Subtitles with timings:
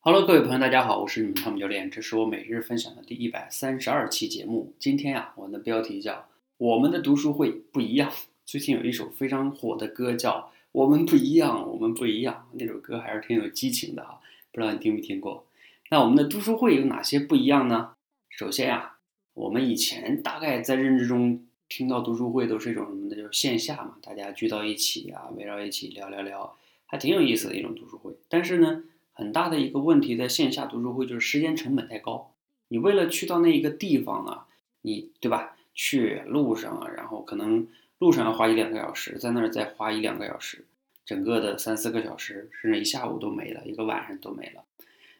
[0.00, 4.72] Hello，各位朋友，大家好，我是你们汤姆教练，这是我每日分享的第一百三十二期节目。
[4.78, 6.12] 今天呀，我们的标题叫
[6.56, 8.08] 《我们的读书会不一样》。
[8.46, 10.38] 最近有一首非常火的歌叫
[10.70, 14.20] 《我们不一样》，我们不一样，那首歌还是挺有激情的哈，
[14.52, 15.44] 不知道你听没听过？
[15.90, 17.90] 那我们的读书会有哪些不一样呢？
[18.30, 18.98] 首先呀，
[19.34, 23.16] 我们以前大概在认知中听到读书会都是一种什么呢？
[23.16, 26.56] 就是线下嘛，大家聚到一起啊，围绕一起聊聊聊，
[26.86, 28.14] 还挺有意思的一种读书会。
[28.28, 28.84] 但是呢，
[29.18, 32.30] 很大的一个问题，在线下读书会就是时间成本太高。
[32.68, 34.46] 你为了去到那一个地方啊，
[34.82, 35.56] 你对吧？
[35.74, 37.66] 去路上啊，然后可能
[37.98, 40.64] 路上要花一两个小时，在那儿再花一两个小时，
[41.04, 44.62] 整个的三四个小时，甚至一下午都没了，一个晚上都没了。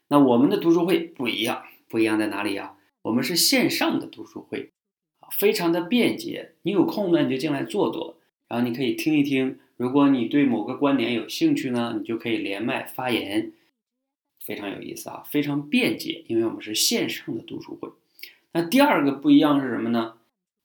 [0.07, 2.77] 那我们的读书会不一样，不一样在哪里呀？
[3.03, 4.71] 我们是线上的读书会，
[5.19, 6.53] 啊，非常的便捷。
[6.63, 9.59] 你有空呢，你就进来坐坐，然后你可以听一听。
[9.77, 13.51] 如果你对某个观点有兴趣呢，你就可以连麦发言。
[14.49, 17.91] 非常有意思啊，非常便捷，因为我们是线上的读书会。
[18.53, 20.15] 那第二个不一样是什么呢？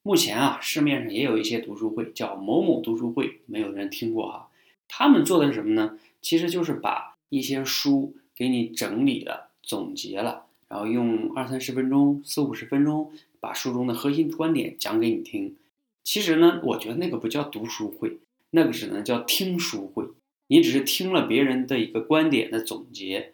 [0.03, 4.49] 目前啊，市面上也有一些读书会，叫某某读书会，没有人听过哈。
[4.87, 5.99] 他们做的是什么呢？
[6.21, 15.57] 其实就是把一些书给你整理了、总结了，然后用二三十分钟、四五十分钟，把书中的核心观点讲给你听。
[16.05, 18.19] 其实呢，我觉得那个不叫读书会，
[18.51, 20.05] 那个只能叫听书会。
[20.47, 23.33] 你只是听了别人的一个观点的总结。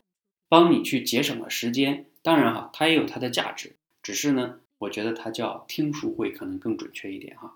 [0.50, 7.56] 帮你去节省了时间，当然哈，它也有它的价值，只是呢，我觉得它叫听书会可能更准确一点哈。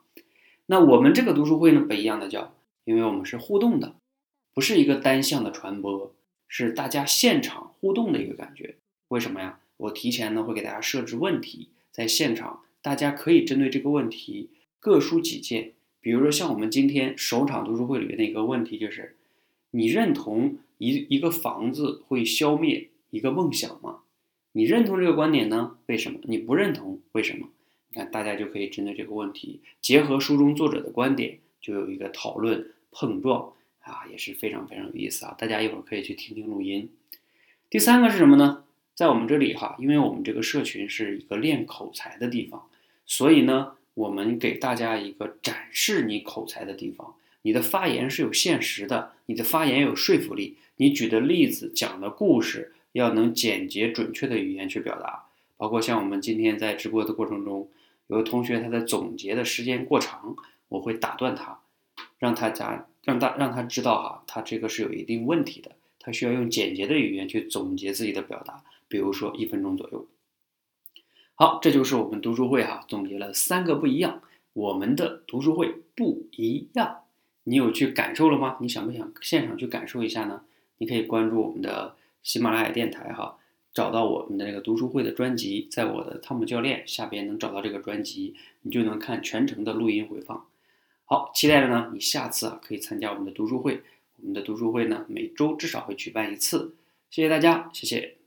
[0.67, 3.95] 那我们这个读书会呢不一样的叫，因为我们是互动的，
[4.53, 6.13] 不是一个单向的传播，
[6.47, 8.75] 是大家现场互动的一个感觉。
[9.09, 9.59] 为什么呀？
[9.77, 15.73] 我提前呢会给大家设置问题，在现场大家可以针对这个问题各抒己见。
[15.99, 19.17] 比如说像我们今天首场读书会里面的一个问题就是，
[19.75, 20.57] 你认同？
[20.79, 23.99] 一一个房子会消灭一个梦想吗？
[24.51, 25.77] 你认同这个观点呢？
[25.85, 26.19] 为什么？
[26.23, 26.99] 你不认同？
[27.13, 27.47] 为什么？
[27.89, 35.33] 你看，大家就可以针对这个问题，结合书中作者的观点，就有一个讨论碰撞啊，也是非常非常有意思啊！
[35.37, 36.89] 大家一会儿可以去听听录音。
[37.69, 38.65] 第三个是什么呢？
[38.93, 42.67] 在我们这里哈，因为我们这个社群是一个练口才的地方，
[43.05, 47.15] 所以呢，我们给大家一个展示你口才的地方。
[47.43, 50.57] 你的发言是有现实的，你的发言有说服力。
[50.77, 57.69] 你举的例子、讲的故事要能简洁准确的语言去表达，包括像我们今天在直播的过程中，
[58.07, 60.35] 有的同学他的总结的时间过长，
[60.69, 61.59] 我会打断他，
[62.17, 70.07] 让他讲，让他让他知道哈，他这个是有一定问题的，他需要用简洁的语言去总结自己的表达，比如说一分钟左右。
[71.35, 74.21] 好，这就是我们读书会哈，总结了三个不一样，
[74.53, 77.02] 我们的读书会不一样，
[77.45, 78.57] 你有去感受了吗？
[78.61, 80.41] 你想不想现场去感受一下呢？
[80.77, 83.37] 你可以关注我们的喜马拉雅电台哈，
[83.73, 90.45] 找到我们的那个读书会的专辑，在我的汤姆教练下边能找到这个专辑，你就能看全程的录音回放。
[91.05, 93.81] 好，期待着呢，你下次啊可以参加我们的读书会。
[94.17, 96.75] 我们的读书会呢，每周至少会举办一次。
[97.09, 98.22] 谢谢大家，谢谢。